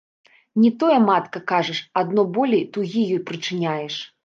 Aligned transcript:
Не 0.61 0.71
тое, 0.83 0.95
матка, 1.09 1.41
кажаш, 1.51 1.83
адно 2.03 2.25
болей 2.39 2.65
тугі 2.77 3.07
ёй 3.13 3.23
прычыняеш. 3.31 4.03